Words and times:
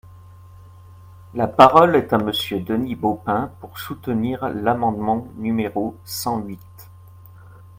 La 1.35 1.45
parole 1.45 1.95
est 1.95 2.11
à 2.11 2.17
Monsieur 2.17 2.59
Denis 2.59 2.95
Baupin, 2.95 3.51
pour 3.61 3.77
soutenir 3.77 4.49
l’amendement 4.49 5.27
numéro 5.37 5.95
cent 6.05 6.39
huit. 6.39 6.89